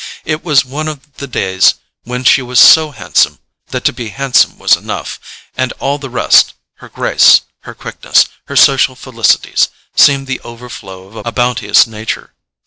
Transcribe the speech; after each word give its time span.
It 0.25 0.43
was 0.43 0.65
one 0.65 0.87
of 0.87 1.17
the 1.17 1.27
days 1.27 1.75
when 2.05 2.23
she 2.23 2.41
was 2.41 2.59
so 2.59 2.89
handsome 2.89 3.37
that 3.67 3.85
to 3.85 3.93
be 3.93 4.09
handsome 4.09 4.57
was 4.57 4.75
enough, 4.75 5.19
and 5.55 5.73
all 5.73 5.99
the 5.99 6.09
rest—her 6.09 6.89
grace, 6.89 7.41
her 7.65 7.75
quickness, 7.75 8.25
her 8.45 8.55
social 8.55 8.95
felicities—seemed 8.95 10.25
the 10.25 10.39
overflow 10.43 11.03
of 11.19 11.23
a 11.27 11.31
bounteous 11.31 11.85
nature. 11.85 12.33